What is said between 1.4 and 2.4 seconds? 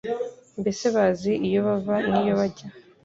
iyo bava n'iyo